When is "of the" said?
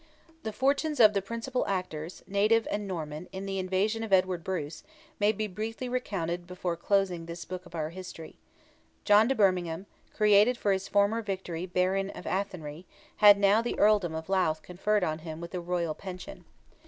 0.99-1.21